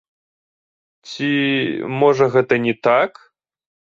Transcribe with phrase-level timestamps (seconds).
[1.09, 1.29] Ці,
[2.03, 3.11] можа, гэта не так?